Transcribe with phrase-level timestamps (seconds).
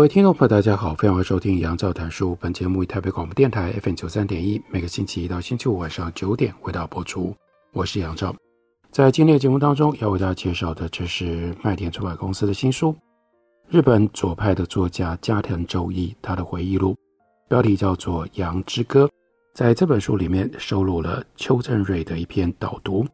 [0.00, 2.34] 各位听众朋友，大家好，欢迎收听杨照谈书。
[2.40, 7.36] 本节目以台北广播电台 FM 九三点一，每个星期一到星期五晚上九点为大家播出。
[7.74, 8.34] 我是杨照，
[8.90, 12.96] 在今天的节目当中要为大家介绍的，这是麦田出版公司的新书，
[13.68, 16.96] 日本左派的作家加藤周一他的回忆录，
[17.46, 19.04] 标题叫做《羊之歌》。
[19.52, 23.04] 在这本书里面收录了邱正瑞的一篇导读，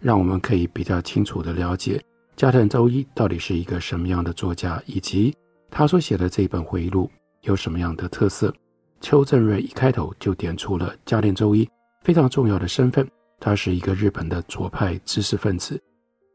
[0.00, 2.02] 让我们可以比较清楚地了解
[2.34, 5.32] 加藤周一到底是一个什么样的作家，以及。
[5.74, 8.54] 他所写的这一本回忆录有什么样的特色？
[9.00, 11.66] 邱正瑞一开头就点出了加藤周一
[12.02, 13.08] 非常重要的身份，
[13.40, 15.80] 他是一个日本的左派知识分子。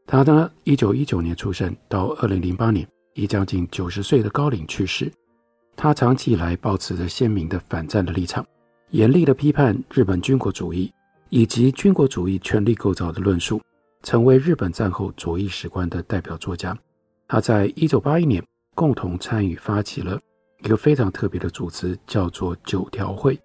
[0.08, 5.10] 他呢，一九一九年出生，到二零零八年，已将近九十岁的高龄去世。
[5.76, 8.44] 他长期以来保持着鲜明的反战的立场，
[8.90, 10.92] 严厉的批判日本军国主义
[11.28, 13.62] 以及军国主义权力构造的论述，
[14.02, 16.76] 成为日本战后左翼史观的代表作家。
[17.28, 18.44] 他在一九八一年。
[18.78, 20.20] 共同参与发起了
[20.62, 23.36] 一个非常特别的组织，叫做九条会。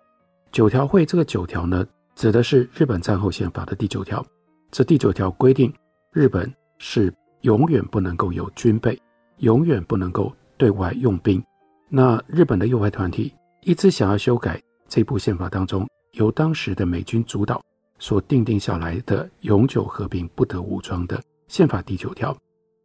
[0.52, 4.23] 九条会这个九条呢，指的是日本战后宪法的第九条。
[4.70, 5.73] 这第九条规定，
[6.11, 7.11] 日本是
[7.42, 8.95] 永远不能够有军备，
[9.38, 11.44] 永远不能够对外用兵。
[11.89, 17.59] 那日本的右派团体一直想要修改这部宪法当中由当时的美军主导
[17.98, 22.38] 所定定下来的永久和平、不得武装的宪法第九条，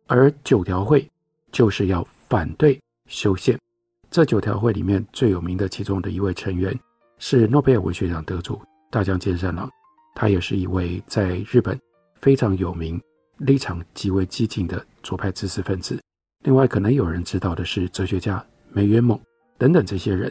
[0.06, 1.06] 而九条会
[1.52, 2.02] 就是要。
[2.28, 3.58] 反对修宪，
[4.10, 6.78] 这九条会里面最有名的其中的一位成员
[7.18, 9.68] 是诺贝尔文学奖得主大江健三郎，
[10.14, 11.78] 他也是一位在日本
[12.16, 13.00] 非常有名、
[13.38, 15.98] 立场极为激进的左派知识分子。
[16.44, 19.18] 另外，可能有人知道的是哲学家梅原猛
[19.56, 20.30] 等等这些人，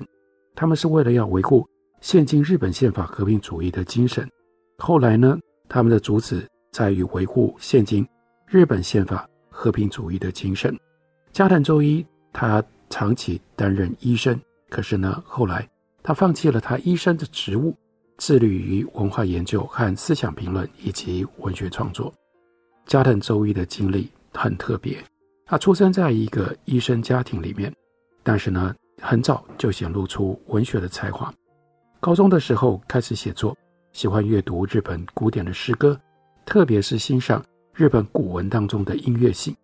[0.55, 1.67] 他们是为了要维护
[1.99, 4.29] 现今日本宪法和平主义的精神。
[4.77, 5.35] 后来呢，
[5.67, 8.07] 他们的主旨在于维护现今
[8.45, 10.77] 日本宪法和平主义的精神。
[11.37, 12.03] 加藤周一，
[12.33, 14.35] 他长期担任医生，
[14.69, 15.69] 可是呢，后来
[16.01, 17.77] 他放弃了他医生的职务，
[18.17, 22.11] 致力于文化研究和思想评论以及文学创作。
[22.87, 24.97] 加藤周一的经历很特别，
[25.45, 27.71] 他出生在一个医生家庭里面，
[28.23, 31.31] 但是呢，很早就显露出文学的才华。
[31.99, 33.55] 高中的时候开始写作，
[33.93, 36.01] 喜欢阅读日本古典的诗歌，
[36.47, 39.55] 特别是欣赏日本古文当中的音乐性。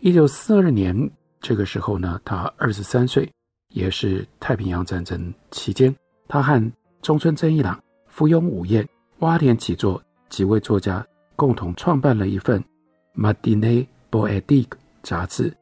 [0.00, 1.10] 一九四二年。
[1.42, 3.28] 这个时候呢，他二十三岁，
[3.70, 5.94] 也是太平洋战争期间，
[6.28, 6.72] 他和
[7.02, 8.88] 中村真一郎、福永五彦、
[9.18, 11.04] 洼田启作几位作家
[11.34, 12.62] 共同创办了一份
[13.20, 14.68] 《Matinee Poetique》
[15.02, 15.52] 杂志。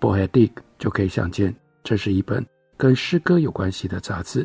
[0.00, 1.54] Poetique 就可以想见，
[1.84, 2.44] 这是一本
[2.76, 4.44] 跟诗歌有关系的杂志。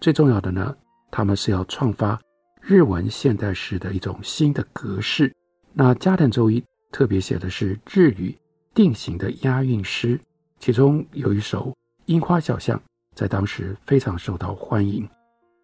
[0.00, 0.76] 最重要的呢，
[1.12, 2.20] 他们是要创发
[2.60, 5.32] 日文现代诗的一种新的格式。
[5.72, 8.36] 那加藤周一特别写的是日语。
[8.78, 10.20] 定型的押韵诗，
[10.60, 11.66] 其中有一首
[12.04, 12.78] 《樱花小巷》
[13.12, 15.04] 在当时非常受到欢迎，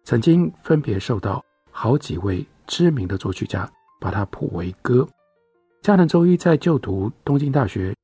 [0.03, 3.71] 曾经分别受到好几位知名的作曲家
[4.01, 5.07] 把它谱为歌。
[5.81, 7.95] 加藤周一在就读东京大学，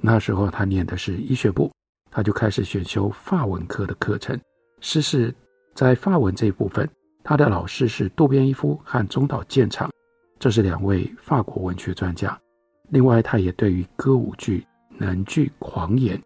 [0.00, 1.70] 那时候他念的是医学部，
[2.10, 4.40] 他就开始选修法文科的课程。
[4.80, 5.34] 诗是
[5.74, 6.88] 在法文这一部分，
[7.22, 9.90] 他的老师是渡边一夫和中岛健长，
[10.38, 12.40] 这是两位法国文学专家。
[12.90, 14.64] 另外，他也对于歌舞剧
[14.98, 16.20] 能剧狂言，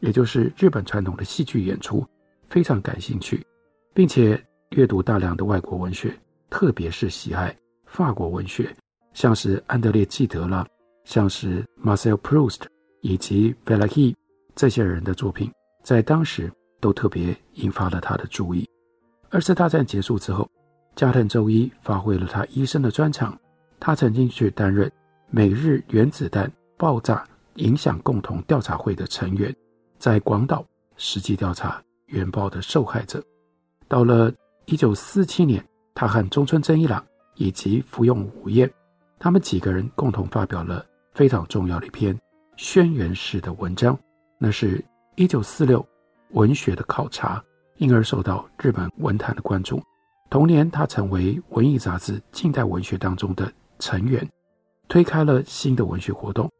[0.00, 2.04] 也就是日本传统的戏剧演出
[2.48, 3.44] 非常感兴趣，
[3.94, 6.12] 并且阅读大量的外国文学，
[6.50, 7.54] 特别是喜爱
[7.86, 8.74] 法国文学，
[9.12, 10.66] 像是安德烈·纪德拉，
[11.04, 12.62] 像是 Marcel Proust
[13.02, 14.14] 以及 Vallery
[14.56, 15.52] 这些人的作品，
[15.84, 16.50] 在当时
[16.80, 18.68] 都特别引发了他的注意。
[19.30, 20.48] 二次大战结束之后，
[20.96, 23.38] 加藤周一发挥了他医生的专长，
[23.78, 24.90] 他曾经去担任。
[25.30, 27.22] 美日原子弹爆炸
[27.56, 29.54] 影响共同调查会的成员，
[29.98, 30.64] 在广岛
[30.96, 33.22] 实际调查原爆的受害者。
[33.88, 34.32] 到了
[34.64, 35.62] 一九四七年，
[35.94, 37.04] 他和中村真一郎
[37.34, 38.70] 以及福永五彦，
[39.18, 42.18] 他们几个人共同发表了非常重要的一篇
[42.56, 43.98] 宣言式的文章，
[44.38, 44.82] 那是
[45.16, 45.86] 一九四六
[46.30, 47.42] 文学的考察，
[47.76, 49.82] 因而受到日本文坛的关注。
[50.30, 54.26] 同年，他成为文艺杂志近代文学当中的成员。
[54.88, 56.50] 推开了新的文学活动，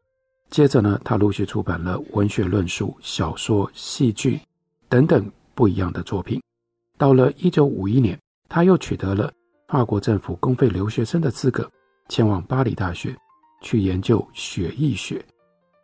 [0.49, 4.39] 接着呢，他陆续出版了文学论述、小说、戏剧
[4.87, 6.41] 等等不一样的作品。
[6.97, 9.31] 到了一九五一年，他又取得了
[9.67, 11.69] 法国政府公费留学生的资格，
[12.07, 13.15] 前往巴黎大学
[13.61, 15.23] 去研究血液学。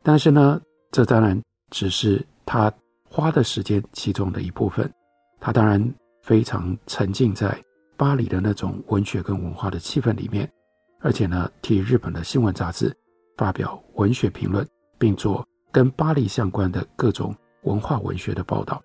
[0.04, 0.62] 但是呢，
[0.92, 2.72] 这当然只是他
[3.10, 4.92] 花的时间其中的一部分。
[5.40, 7.56] 他当然非常沉浸在
[7.98, 10.50] 巴黎的那种文学跟文化的气氛里面，
[11.06, 12.92] 而且呢，替日本的新闻杂志。
[13.38, 14.66] 发表文学评论，
[14.98, 18.82] 并做跟巴黎相关的各种文化文学的报道。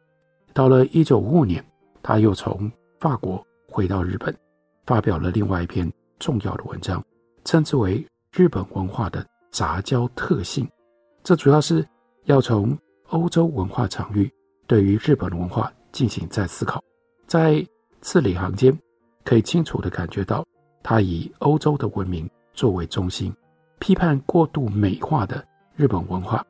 [0.52, 1.64] 到了一九五五年，
[2.02, 2.69] 他又从
[2.99, 4.37] 法国回到日本，
[4.87, 5.88] 发表了另外一篇
[6.19, 7.00] 重要的文章，
[7.44, 8.00] 称之为
[8.32, 10.67] 《日本文化的杂交特性》。
[11.22, 11.87] 这主要是
[12.25, 12.76] 要从
[13.11, 14.28] 欧洲文化场域
[14.67, 16.82] 对于日本文化进行再思考。
[17.28, 17.64] 在
[18.00, 18.76] 字里行间，
[19.25, 20.44] 可以清楚地感觉到，
[20.90, 23.32] 他以欧洲的文明作为中心。
[23.78, 25.46] 批判过度美化的
[25.76, 26.44] 日本文化，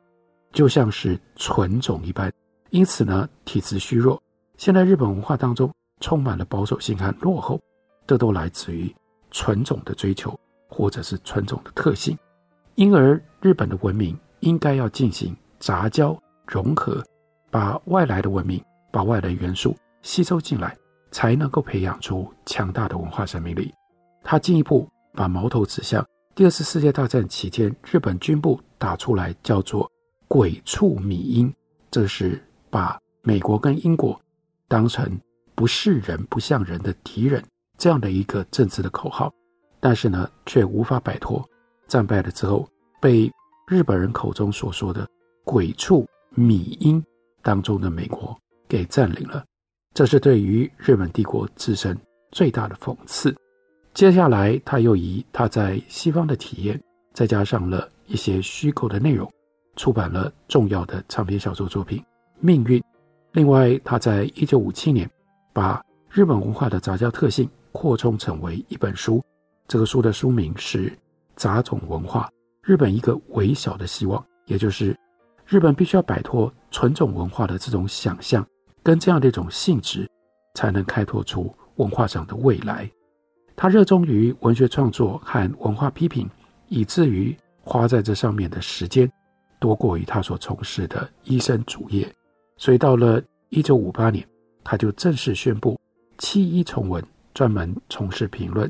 [0.51, 2.33] 就像是纯种一般，
[2.71, 4.19] 因此呢，体质虚弱。
[4.57, 7.61] 现在日本文化当中充满了保守性和落后，
[8.07, 8.91] 这都来自于
[9.29, 10.35] 纯种的追求，
[10.67, 12.17] 或者是纯种的特性。
[12.73, 17.05] 因而，日本的文明应该要进行杂交融合，
[17.51, 18.59] 把外来的文明、
[18.89, 20.75] 把外来元素吸收进来，
[21.11, 23.71] 才能够培养出强大的文化生命力。
[24.23, 26.05] 他进一步把矛头指向。
[26.33, 29.91] 第二次世界大战期间，日本军部打出来叫做
[30.27, 31.53] “鬼畜米英”，
[31.91, 34.19] 这是把美国跟英国
[34.67, 35.19] 当成
[35.53, 37.43] 不是人、不像人的敌人
[37.77, 39.31] 这样的一个政治的口号。
[39.79, 41.43] 但是呢，却无法摆脱
[41.87, 42.67] 战败了之后
[43.01, 43.31] 被
[43.67, 45.07] 日本人口中所说的
[45.43, 47.03] “鬼畜米英”
[47.43, 48.37] 当中的美国
[48.69, 49.43] 给占领了。
[49.93, 51.97] 这是对于日本帝国自身
[52.31, 53.35] 最大的讽刺。
[53.93, 56.81] 接下来，他又以他在西方的体验，
[57.13, 59.29] 再加上了一些虚构的内容，
[59.75, 61.99] 出版了重要的长篇小说作品
[62.39, 62.79] 《命运》。
[63.33, 65.09] 另外，他在一九五七年
[65.51, 69.21] 把日本文化的杂交特性扩充成为一本书。
[69.67, 70.89] 这个书的书名是
[71.35, 72.29] 《杂种文化：
[72.63, 74.97] 日本一个微小的希望》，也就是
[75.45, 78.45] 日本必须要摆脱纯种文化的这种想象
[78.81, 80.09] 跟这样的一种性质，
[80.55, 82.89] 才能开拓出文化上的未来。
[83.61, 86.27] 他热衷于文学创作和文化批评，
[86.67, 89.07] 以至于花在这上面的时间
[89.59, 92.11] 多过于他所从事的医生主业。
[92.57, 94.27] 所以到了一九五八年，
[94.63, 95.79] 他就正式宣布
[96.17, 97.05] 弃医从文，
[97.35, 98.67] 专门从事评论。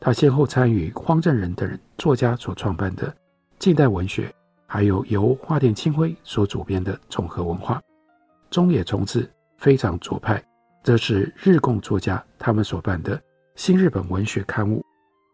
[0.00, 3.14] 他先后参与荒正人等人作家所创办的
[3.58, 4.34] 近代文学，
[4.66, 7.78] 还有由花田清辉所主编的综合文化。
[8.48, 10.42] 中野重治非常左派，
[10.82, 13.20] 这是日共作家他们所办的。
[13.60, 14.82] 新日本文学刊物，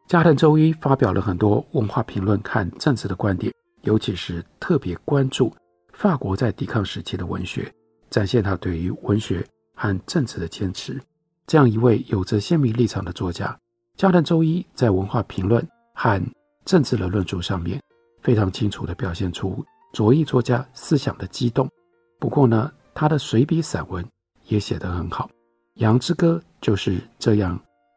[0.08, 5.54] 加藤周一发表了很多文化评论和政治的观点，尤其是特别关注
[5.92, 7.72] 法国在抵抗时期的文学，
[8.10, 9.46] 展现他对于文学
[9.76, 11.00] 和政治的坚持。
[11.46, 13.56] 这样一位有着鲜明立场的作家，
[13.96, 15.64] 加藤周一在文化评论
[15.94, 16.20] 和
[16.64, 17.80] 政治的论述上面，
[18.22, 21.70] 非常清楚地表现出左翼作家思想的激动。
[22.18, 24.04] 不过呢，他的随笔散文
[24.48, 25.26] 也写得很好，
[25.74, 27.56] 《羊之歌》就是这样。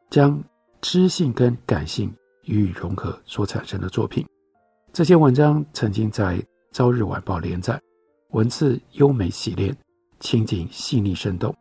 [0.09, 0.41] 将
[0.81, 2.13] 知性跟感性
[2.45, 4.25] 予以融合所产生的作品，
[4.91, 6.37] 这些文章曾经在
[6.71, 7.79] 《朝日晚报》连载，
[8.31, 9.75] 文字优美洗练，
[10.19, 11.55] 情景细腻生动。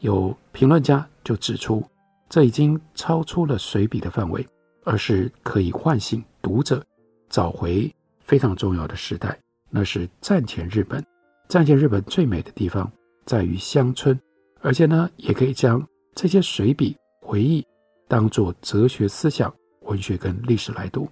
[0.00, 1.82] 有评论家就指出，
[2.28, 4.46] 这已经超出了随笔的范围，
[4.84, 6.84] 而是可以唤醒读者，
[7.30, 9.38] 找回非常重要的时代，
[9.70, 11.02] 那是战前日本。
[11.48, 12.90] 战前日本最美的地方
[13.24, 14.18] 在于乡村，
[14.60, 17.64] 而且呢，也可以将这些随笔回忆。
[18.06, 21.08] 当做哲学思想、文学跟历史来读，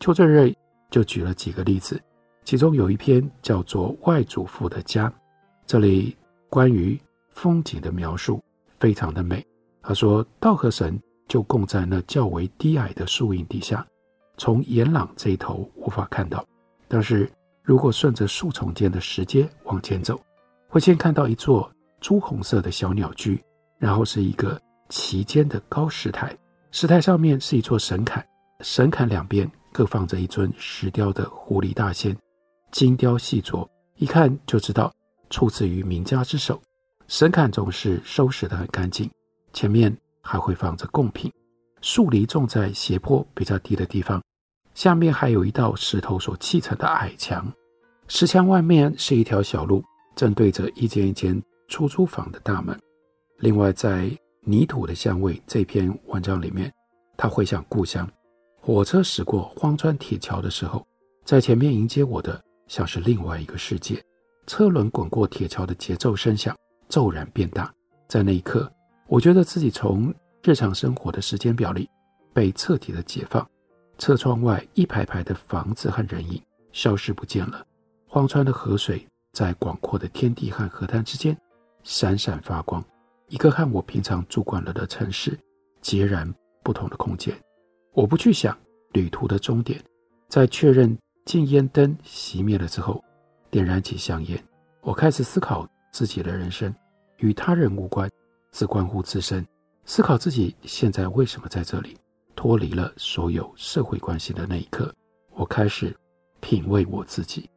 [0.00, 0.56] 邱正瑞
[0.90, 2.00] 就举了几个例子，
[2.44, 5.08] 其中有一篇叫做《外祖父的家》，
[5.66, 6.16] 这里
[6.48, 6.98] 关于
[7.30, 8.42] 风景的描述
[8.78, 9.44] 非常的美。
[9.82, 13.86] 他说，稻荷神就供在那较为低矮的树荫底下，
[14.36, 16.44] 从岩廊这一头无法看到，
[16.86, 17.30] 但是
[17.62, 20.20] 如果顺着树丛间的石阶往前走，
[20.68, 23.42] 会先看到一座朱红色的小鸟居，
[23.78, 24.60] 然后是一个。
[24.88, 26.36] 其间的高石台，
[26.70, 28.22] 石台上面是一座神龛，
[28.60, 32.16] 神龛两边各放着一尊石雕的狐狸大仙，
[32.72, 34.92] 精雕细琢，一看就知道
[35.30, 36.60] 出自于名家之手。
[37.06, 39.10] 神龛总是收拾得很干净，
[39.52, 41.32] 前面还会放着贡品。
[41.80, 44.22] 树篱种在斜坡比较低的地方，
[44.74, 47.50] 下面还有一道石头所砌成的矮墙，
[48.08, 49.82] 石墙外面是一条小路，
[50.16, 52.78] 正对着一间一间出租房的大门。
[53.38, 54.10] 另外在
[54.48, 55.40] 泥土的香味。
[55.46, 56.72] 这篇文章里面，
[57.18, 58.10] 他回想故乡，
[58.62, 60.86] 火车驶过荒川铁桥的时候，
[61.22, 64.02] 在前面迎接我的像是另外一个世界。
[64.46, 66.56] 车轮滚过铁桥的节奏声响
[66.88, 67.70] 骤然变大，
[68.08, 68.72] 在那一刻，
[69.06, 70.12] 我觉得自己从
[70.42, 71.86] 日常生活的时间表里
[72.32, 73.46] 被彻底的解放。
[73.98, 76.40] 车窗外一排排的房子和人影
[76.72, 77.62] 消失不见了，
[78.06, 81.36] 荒川的河水在广阔的天地和河滩之间
[81.82, 82.82] 闪闪发光，
[83.28, 85.38] 一个和我平常住惯了的城市
[85.80, 86.32] 截然
[86.62, 87.34] 不同的空间。
[87.92, 88.56] 我不去想
[88.92, 89.82] 旅途的终点，
[90.28, 93.02] 在确认禁烟灯熄灭了之后。
[93.50, 94.38] 点燃起香烟，
[94.82, 96.70] 我开始思考自己的人生，
[97.16, 98.10] 与他人无关，
[98.52, 99.42] 只关乎自身。
[99.86, 101.96] 思考自己现在为什么在这里，
[102.36, 104.94] 脱离了所有社会关系的那一刻，
[105.34, 105.96] 我开始
[106.40, 107.48] 品味我自己。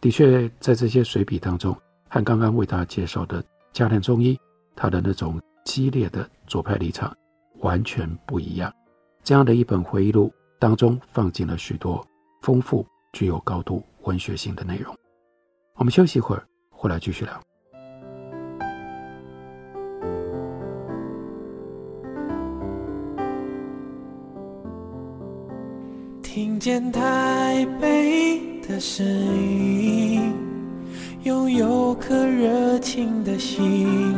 [0.00, 1.76] 的确，在这些随笔当中，
[2.08, 4.40] 和刚刚为大家介绍的家庭中医，
[4.76, 7.14] 他的那种激烈的左派立场
[7.60, 8.72] 完全不一样。
[9.22, 12.06] 这样的一本回忆录当中，放进了许多
[12.42, 14.94] 丰富、具有高度文学性的内容。
[15.76, 17.40] 我们休息一会儿，回来继续聊。
[26.22, 30.34] 听见台北的声音，
[31.22, 34.14] 拥有颗热情的心，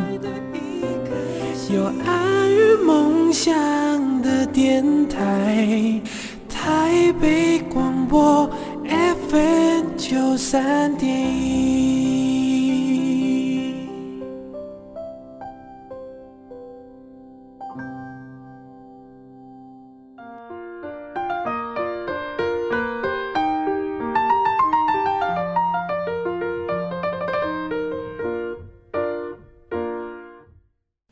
[1.76, 3.52] 有爱与梦想
[4.23, 6.00] 的电台，
[6.49, 8.49] 台北广播。
[8.88, 11.12] FM 九三点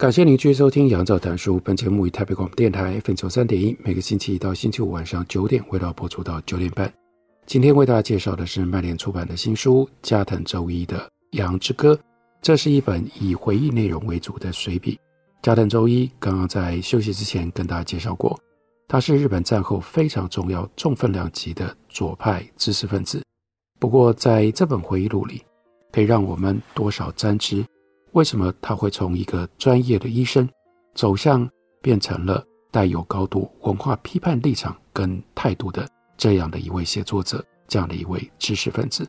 [0.04, 1.56] 感谢您继续收听《杨照谈书》。
[1.60, 6.92] 本节目以台北广播电台 FM 九三点一，每个星期一到星期五晚上九点，回到播出到九点半。
[7.46, 10.98] 今天为大家介绍的是麦田出版的新书加藤周一的
[11.38, 11.94] 《羊之歌》，
[12.42, 15.00] 这是一本以回忆内容为主的随笔。
[15.40, 18.38] 加藤周一刚刚在休息之前跟大家介绍过，
[18.86, 23.22] 他是日本战后非常重要、重分量级的左派知识分子。
[23.80, 25.40] 不过在这本回忆录里，
[25.90, 27.64] 可以让我们多少沾知
[28.14, 30.48] 为什么他会从一个专业的医生
[30.94, 31.48] 走向
[31.82, 35.86] 变成了带有高度文化批判立场跟态度的。
[36.16, 39.04] 这样的一位写作者，这样的一位知识分子，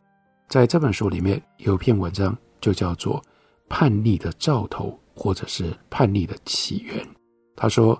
[0.48, 3.20] 在这本书里面有一篇文章，就叫做
[3.68, 4.88] 《叛逆的兆头》，
[5.20, 7.06] 或者是叛逆的起源。
[7.54, 7.96] 他说：“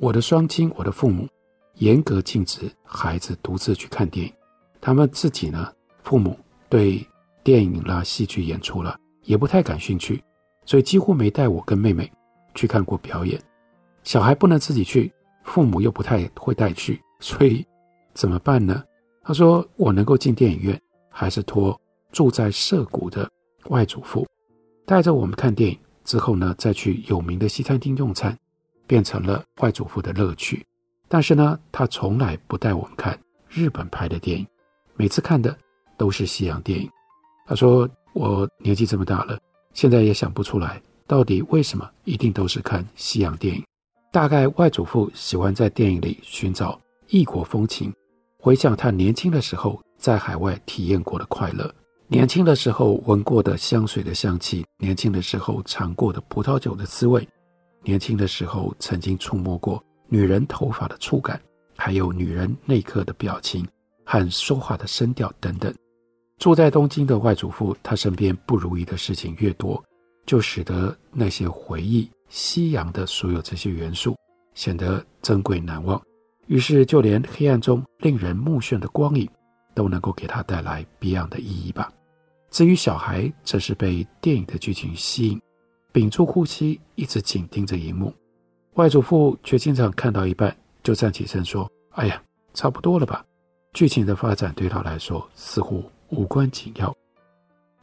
[0.00, 1.28] 我的双亲，我的父母，
[1.74, 4.32] 严格禁止孩子独自去看电影。
[4.80, 6.36] 他们自己呢，父母
[6.68, 7.06] 对
[7.44, 10.20] 电影啦、戏剧演出了也不太感兴趣，
[10.64, 12.10] 所以几乎没带我跟妹妹
[12.54, 13.40] 去看过表演。
[14.02, 15.12] 小孩不能自己去，
[15.44, 17.64] 父母又不太会带去，所以。”
[18.12, 18.82] 怎么办呢？
[19.22, 23.30] 他说：“我能够进电影院，还是托住在涩谷的
[23.68, 24.26] 外祖父
[24.84, 25.78] 带着我们看电影。
[26.02, 28.36] 之后呢，再去有名的西餐厅用餐，
[28.86, 30.66] 变成了外祖父的乐趣。
[31.06, 33.16] 但是呢，他从来不带我们看
[33.48, 34.44] 日本拍的电影，
[34.96, 35.56] 每次看的
[35.96, 36.90] 都是西洋电影。”
[37.46, 39.38] 他说：“我年纪这么大了，
[39.72, 43.64] 现在也想不出来，到底为什么一定都是看西洋电影？
[44.12, 47.92] 大概外祖父喜欢在电影里寻找异国风情。”
[48.42, 51.70] 回想他年轻的时候在海外体验过的快乐，
[52.08, 57.28] 年轻的时候闻过的香水的香气，年轻的时候尝过的葡萄酒的滋味，
[57.82, 61.38] 年轻的时候曾经触摸过女人头发的触感，
[61.76, 63.66] 还有女人那刻的表情
[64.06, 65.70] 和说话的声调等等。
[66.40, 69.80] 住在东京的外祖父，他身边不如意的事情越多，
[70.24, 74.16] 就使得那些回忆夕阳的所有这些元素
[74.54, 76.00] 显得珍贵难忘。
[76.46, 79.28] 于是，就连黑暗中令人目眩的光影，
[79.74, 81.92] 都能够给他带来别样的意义吧。
[82.50, 85.38] 至于小孩，则是被电影的剧情吸引，
[85.92, 88.10] 屏住呼吸，一直紧盯着荧幕。
[88.76, 92.20] 外祖父却经常看到一半就站起身说：“哎呀，
[92.54, 93.22] 差不多了吧。”
[93.74, 96.94] 剧情的发展对他来说似乎无关紧要。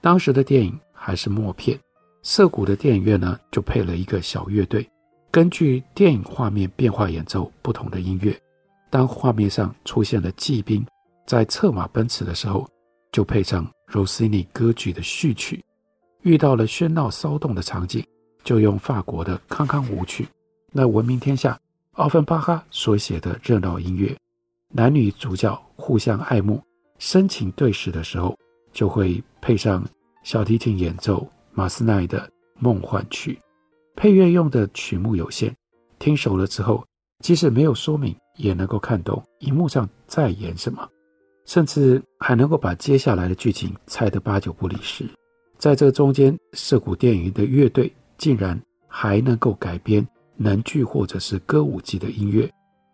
[0.01, 1.79] 当时的电影还是默片，
[2.22, 4.88] 涩谷的电影院呢，就配了一个小乐队，
[5.31, 8.38] 根据电影画面变化演奏不同的音乐。
[8.89, 10.86] 当画面上出现了骑兵
[11.25, 12.65] 在策马奔驰的时候，
[13.12, 15.60] 就配上罗西尼歌剧的序曲；
[16.22, 18.05] 遇到了喧闹骚动的场景，
[18.43, 20.27] 就用法国的康康舞曲。
[20.72, 21.60] 那闻名天下
[21.93, 24.15] 奥芬巴哈所写的热闹音乐，
[24.69, 26.62] 男女主角互相爱慕、
[26.99, 28.37] 深情对视的时候，
[28.71, 29.85] 就会配上
[30.23, 33.39] 小提琴演奏马斯奈的梦幻曲。
[33.95, 35.53] 配乐用的曲目有限，
[35.99, 36.85] 听熟了之后，
[37.23, 38.15] 即使没有说明。
[38.37, 40.87] 也能够看懂荧幕上在演什么。
[41.45, 45.03] 甚至还能够把接下来的剧情猜得八九不离十。
[45.57, 52.47] 在这中间，涩谷电影的乐队竟然还能够改编能剧或者是歌舞伎的音乐，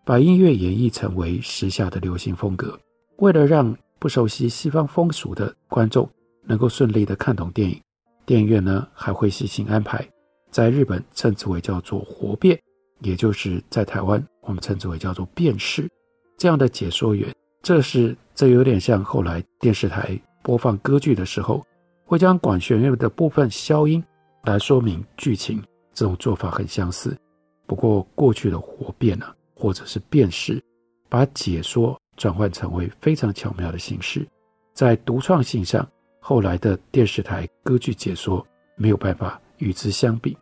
[0.05, 2.79] 把音乐演绎成为时下的流行风格。
[3.17, 6.05] 为了让不熟悉西方风俗的观众
[6.41, 7.81] 能够顺利地看懂电影，
[8.25, 10.05] 电影院呢还会细心安排，
[10.51, 12.61] 在日本称之为叫做活变，
[12.99, 15.89] 也就是在台湾我们称之为叫做辩士
[16.37, 17.33] 这样的解说员。
[17.61, 21.65] 这是这有点像后来电视台播放歌剧的时候，
[22.03, 24.03] 会将管弦乐的部分消音
[24.43, 27.17] 来说明剧情，这种做法很相似。
[27.65, 30.61] 不过过去的活变呢，或者是辩士，
[31.07, 34.27] 把解说转换成为非常巧妙的形式，
[34.73, 35.87] 在独创性上，
[36.19, 40.37] 后来的电视台歌剧解说没有办法与之相比。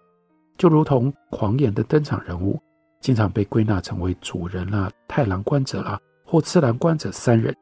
[0.57, 2.61] 就如同狂言的登场人物，
[2.99, 7.55] 经常被归纳成为主人啦、啊、太郎观者啦、啊、或次郎观者三人。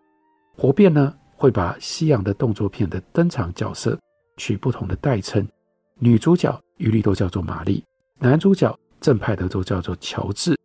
[0.57, 3.97] 活变呢，会把西洋的动作片的登场角色
[4.35, 5.47] 取不同的代称，
[5.95, 7.81] 女主角一律都叫做玛丽，
[8.17, 10.57] 男主角正派的都叫做乔治，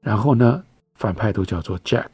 [0.00, 2.08] 然后呢，反派都叫做 Jack。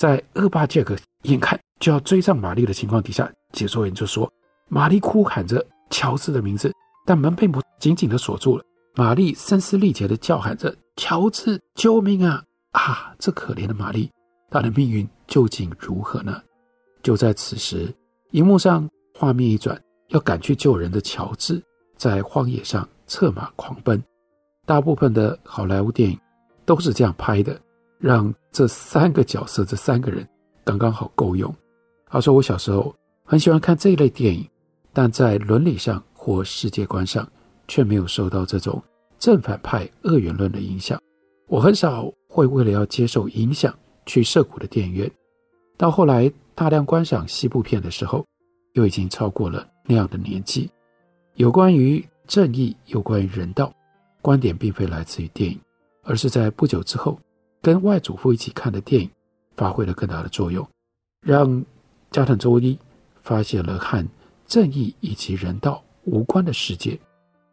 [0.00, 4.32] 在恶霸杰克眼看就要追上玛丽的情况底下，解说员就说
[4.66, 6.72] ：“玛丽哭喊着乔治的名字，
[7.04, 7.46] 但门被
[7.78, 8.64] 紧紧的锁住了。
[8.94, 12.42] 玛丽声嘶力竭的叫喊着：‘乔治，救命啊！’
[12.72, 14.10] 啊，这可怜的玛丽，
[14.48, 16.40] 她的命运究竟如何呢？”
[17.04, 17.94] 就在此时，
[18.30, 19.78] 荧幕上画面一转，
[20.08, 21.62] 要赶去救人的乔治
[21.98, 24.02] 在荒野上策马狂奔。
[24.64, 26.18] 大部分的好莱坞电影
[26.64, 27.60] 都是这样拍的。
[27.98, 30.26] 让这三个角色，这三个人
[30.64, 31.54] 刚刚好够用。
[32.06, 34.44] 他说：“我小时候很喜欢看这一类电影，
[34.92, 37.26] 但在伦理上或世界观上，
[37.68, 38.82] 却没有受到这种
[39.18, 41.00] 正反派二元论的影响。
[41.46, 43.72] 我很少会为了要接受影响
[44.06, 45.10] 去涩谷的电影院。
[45.76, 48.26] 到后来大量观赏西部片的时候，
[48.74, 50.68] 又已经超过了那样的年纪。
[51.34, 53.72] 有关于正义，有关于人道，
[54.20, 55.58] 观点并非来自于电影，
[56.02, 57.16] 而是在不久之后。”
[57.62, 59.10] 跟外祖父一起看的电影，
[59.56, 60.66] 发挥了更大的作用，
[61.20, 61.64] 让
[62.10, 62.78] 加藤周一
[63.22, 64.06] 发现了和
[64.46, 66.98] 正义以及人道无关的世界。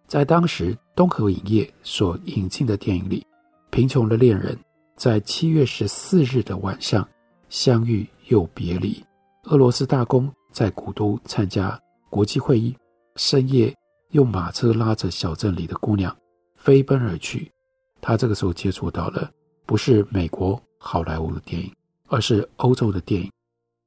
[0.07, 3.25] 在当时东河影业所引进的电影里，
[3.69, 4.57] 贫穷的恋人
[4.95, 7.07] 在七月十四日的晚上
[7.49, 9.03] 相遇又别离。
[9.43, 11.77] 俄罗斯大公在古都参加
[12.09, 12.73] 国际会议，
[13.17, 13.75] 深夜
[14.11, 16.15] 用马车拉着小镇里的姑娘
[16.55, 17.51] 飞奔而去。
[17.99, 19.29] 他这个时候接触到了。
[19.67, 21.69] 不是美国好莱坞的电影，
[22.07, 23.29] 而是欧洲的电影。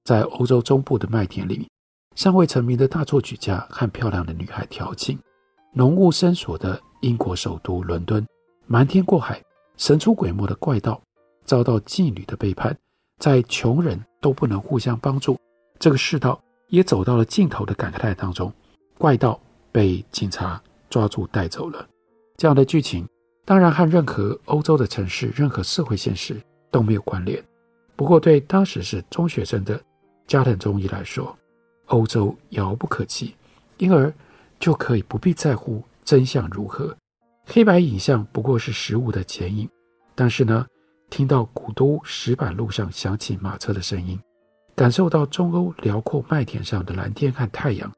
[0.05, 1.67] 在欧洲中部的麦田里，
[2.15, 5.19] 尚未成名的大作曲家和漂亮的女孩调情。
[5.73, 8.25] 浓雾深锁的英国首都伦敦，
[8.67, 9.43] 瞒天过海、
[9.79, 11.01] 神出鬼没的怪盗，
[11.47, 12.77] 遭到妓女的背叛，
[13.19, 15.39] 在穷人都不能互相帮助，
[15.79, 16.39] 这个世道
[16.69, 18.53] 也走到了尽头的感慨当中。
[18.99, 19.41] 怪盗
[19.73, 21.89] 被警察抓住带走了，
[22.37, 23.09] 这样的剧情。
[23.51, 27.45] 当然，和任何欧洲的城市、任何社会现实都没有关联。
[27.97, 29.83] 不过，对当时是中学生的
[30.29, 31.37] 加藤忠一来说，
[31.87, 33.35] 欧洲遥不可及，
[33.79, 34.15] 因而
[34.61, 36.97] 就可以不必在乎真相如何。
[37.45, 39.69] 黑白影像不过是实物的剪影，
[40.15, 40.65] 但是呢，
[41.11, 44.17] 听到古都石板路上响起马车的声音，
[44.77, 47.93] 感受到中欧辽阔麦田上的蓝天和太阳，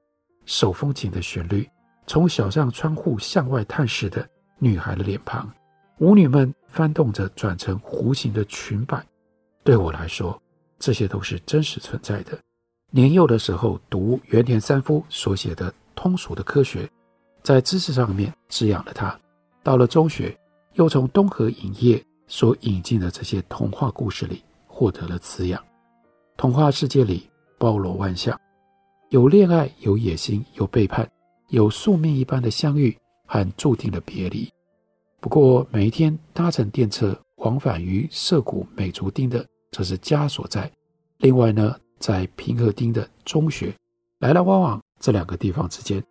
[0.46, 1.68] 手风琴的旋律，
[2.06, 4.26] 从小巷窗户向外探视的。
[4.62, 5.52] 女孩的脸庞，
[5.98, 9.04] 舞女们翻动着转成弧形的裙摆。
[9.64, 10.40] 对我来说，
[10.78, 12.38] 这些都是真实存在的。
[12.92, 16.88] 年幼的时候读原田三夫所写的通俗的科学，
[17.42, 19.18] 在知识上面滋养了他。
[19.64, 20.32] 到了中学，
[20.74, 25.60] 又从东河影业所引进的这些童话故事里获得了滋养。
[26.36, 28.40] 童话世界里包罗万象，
[29.08, 31.10] 有恋爱，有野心，有背叛，
[31.48, 32.96] 有宿命一般的相遇。
[33.32, 34.46] 和注定的别离。
[35.18, 40.70] 不过，每一天搭乘电车往返于涩谷美竹町的，这是家所在。
[41.16, 43.74] 另外呢，在平和町的中学，
[44.18, 46.04] 来来往往这两个地方之间，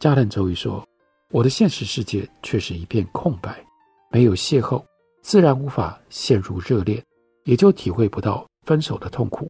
[0.00, 0.84] 加藤周一说
[1.30, 3.64] ：“我的现实世界却是一片空白，
[4.10, 4.82] 没有邂逅，
[5.22, 7.00] 自然无法陷入热恋，
[7.44, 9.48] 也就体会不到分手的痛苦。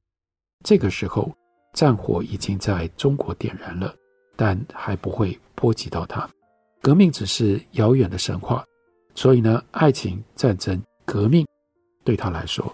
[0.63, 1.33] 这个时候，
[1.73, 3.95] 战火已经在中国点燃了，
[4.37, 6.29] 但还不会波及到他。”
[6.85, 8.63] 革命只是遥远的神话，
[9.15, 11.47] 所以呢，爱情、战争、革命
[12.05, 12.71] 对他来说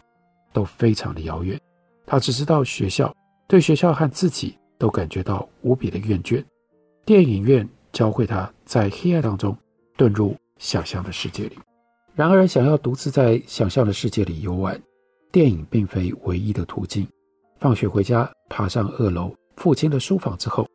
[0.53, 1.57] 都非常的遥远。
[2.07, 3.15] 他只知道学校，
[3.47, 6.45] 对学校和自己都感觉到无比的厌倦。
[7.05, 9.57] 电影院教会他在黑暗当中
[9.97, 11.57] 遁入想象的世界里。
[12.17, 14.77] 然而，想要独自在想象的世界里游玩，
[15.31, 17.07] 电影并非唯一的途径。
[17.61, 20.67] 放学回家，爬上二楼父亲的书房之后，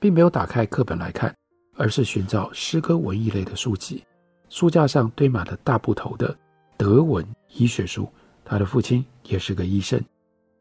[0.00, 1.36] 并没有打开课本来看，
[1.78, 4.04] 而是寻找诗歌文艺类的书籍。
[4.50, 6.36] 书架上堆满了大部头的
[6.76, 8.06] 德文医学书。
[8.44, 10.02] 他的父亲也是个医生，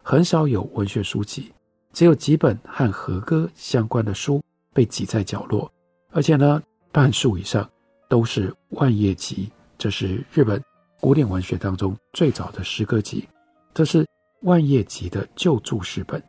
[0.04, 1.54] 很少有文学书籍，
[1.94, 5.72] 只有几本和和歌相关的书被挤在角落，
[6.12, 7.70] 而且呢，半数以上
[8.10, 10.62] 都是万叶集，这是日本
[11.00, 13.26] 古典文学当中最早的诗歌集，
[13.74, 14.06] 这是
[14.42, 16.22] 万叶集的旧注释本。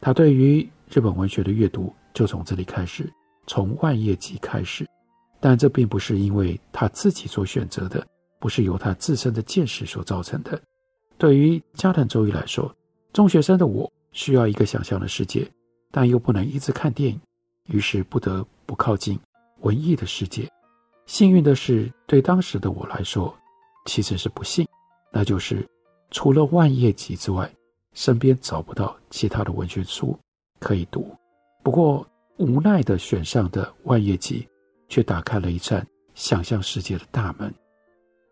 [0.00, 3.08] 他对于日本文学的阅读就从这里开始，
[3.50, 4.88] 从万叶集开始，
[5.40, 8.06] 但这并不是因为他自己所选择的，
[8.38, 10.62] 不是由他自身的见识所造成的。
[11.18, 12.72] 对于加藤周一来说，
[13.12, 15.44] 中学生的我需要一个想象的世界，
[15.90, 17.20] 但又不能一直看电影，
[17.66, 19.18] 于是不得不靠近
[19.62, 20.48] 文艺的世界。
[21.06, 23.36] 幸运的是，对当时的我来说，
[23.86, 24.64] 其实是不幸，
[25.10, 25.68] 那就是
[26.12, 27.52] 除了万叶集之外，
[27.94, 30.16] 身边找不到其他的文学书
[30.60, 31.12] 可以读。
[31.64, 32.06] 不过
[32.40, 34.48] 无奈地选上的万叶集，
[34.88, 37.54] 却打开了一扇想象世界的大门，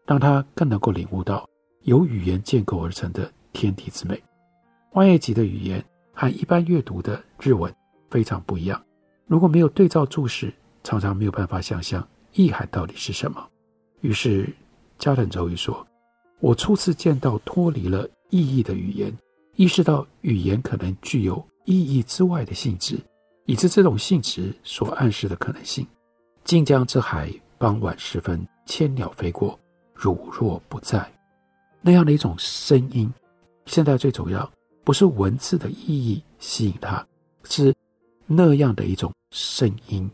[0.07, 1.47] 让他更能够领悟到。
[1.83, 4.19] 由语言建构而成的天地之美，
[4.93, 7.73] 万叶集的语言和一般阅读的日文
[8.11, 8.83] 非常不一样。
[9.27, 13.47] 如果没有对照注释，常常没有办法想象意涵到底是什么。
[14.01, 14.49] 于是
[14.99, 15.87] 加藤周一说
[16.41, 19.15] ：“我初次见到脱离了意义的语言，
[19.57, 22.99] 意识到语言可能具有意义之外的性质，
[23.49, 25.87] 以致这种性质所暗示的可能性。
[26.45, 29.59] 晋江之海，傍晚时分，千鸟飞过，
[29.95, 31.11] 汝若不在。”
[31.81, 33.11] 那样的一种声音，
[33.65, 34.49] 现在最主要
[34.85, 37.05] 不是文字的意义吸引他，
[37.45, 37.75] 是
[38.27, 40.11] 那样的一种声音，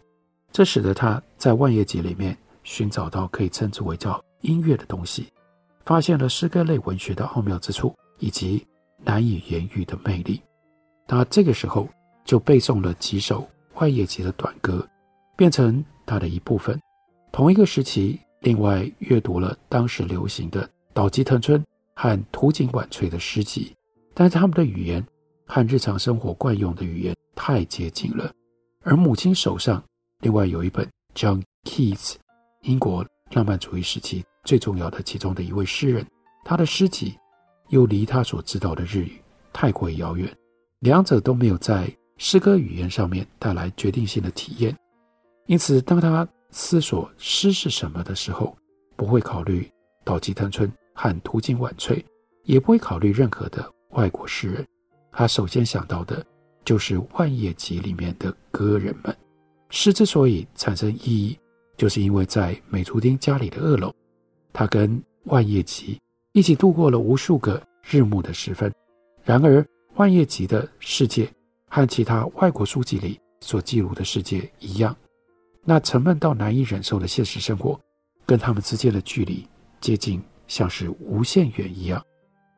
[0.52, 5.26] 这使得他在万叶集里面寻找到可以称之为叫音乐的东西，
[5.84, 8.64] 发现了诗歌类文学的奥妙之处以及
[8.98, 10.40] 难以言喻的魅力。
[11.08, 11.88] 他这个时候
[12.24, 14.86] 就背诵了几首万叶集的短歌，
[15.36, 16.80] 变成他的一部分。
[17.30, 20.68] 同一个时期，另外阅读了当时流行的。
[20.92, 21.60] 岛吉藤村
[21.96, 23.74] 和土井晚翠的诗集，
[24.14, 25.04] 但是他们的语言
[25.44, 28.32] 和日常生活惯用的语言太接近了。
[28.82, 29.82] 而母亲手上
[30.20, 32.14] 另外有一本 John Keats，
[32.62, 36.06] 英国浪漫主义时期最重要的其中的一位诗人，
[36.44, 37.18] 他的诗集
[37.70, 39.20] 又离他所知道的日语
[39.52, 40.32] 太过遥远，
[40.78, 44.74] 两者都没有在诗歌语言上面带来决定性的体验。
[45.46, 48.56] 因此，当他思索诗是什么的时候，
[48.96, 49.70] 不会考虑
[50.04, 50.70] 岛吉藤村。
[50.96, 52.04] 和土井晚翠，
[52.44, 54.64] 也不会考虑任何的外国诗人。
[55.10, 56.24] 他首先想到的
[56.64, 59.12] 就是万叶集里面的歌人们。
[59.70, 61.36] 诗之所以产生意义，
[61.76, 63.92] 就是因为在美竹町家里的二楼，
[64.52, 65.98] 他跟万叶集
[66.30, 68.72] 一起度过了无数个日暮的时分。
[69.24, 71.28] 然而，万叶集的世界
[71.74, 74.96] 和其他外国书籍里所记录的世界一样，
[75.64, 77.76] 那沉闷到难以忍受的现实生活，
[78.24, 79.44] 跟他们之间的距离
[79.80, 80.22] 接近。
[80.46, 82.00] 像是无限远一样，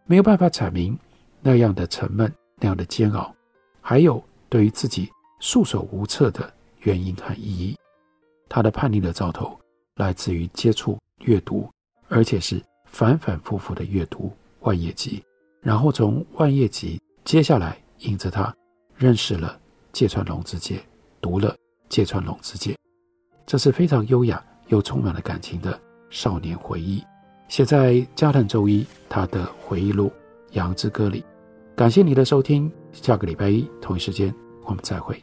[0.05, 0.99] 没有办法阐明
[1.41, 3.35] 那样的沉闷、那样的煎熬，
[3.81, 7.75] 还有对于自己束手无策的原因和意义。
[8.49, 9.57] 他的叛逆的兆头
[9.95, 11.71] 来自于接触阅读，
[12.09, 15.23] 而且是反反复复的阅读万叶集，
[15.63, 18.55] 然后从万叶集接下来引着他
[18.97, 19.59] 认识了
[19.93, 20.81] 芥川龙之介，
[21.21, 21.55] 读了
[21.89, 22.75] 芥川龙之介，
[23.45, 25.79] 这是非常优雅又充满了感情的
[26.09, 27.05] 少年回忆。
[27.49, 30.09] 写在加藤周一他的回忆录
[30.53, 31.25] 《羊之歌》里。
[31.77, 35.23] 感谢你的收听，下个礼拜一同一时间我们再会。